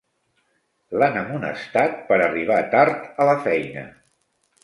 [1.01, 3.87] L'han amonestat per arribar tard a la feina.